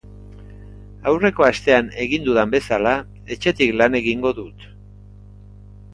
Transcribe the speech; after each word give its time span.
Aurreko 1.11 1.45
astean 1.49 1.91
egin 2.05 2.25
dudan 2.29 2.55
bezala, 2.55 2.95
etxetik 3.37 3.77
lan 3.83 3.99
egingo 4.03 4.33
dut. 4.43 4.69